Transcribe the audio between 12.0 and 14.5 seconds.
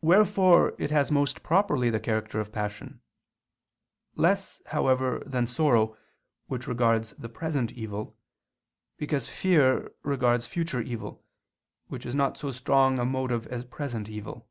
is not so strong a motive as present evil.